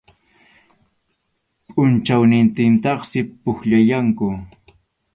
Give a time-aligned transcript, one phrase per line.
[1.73, 4.25] Pʼunchawnintintaqsi pukllallanku.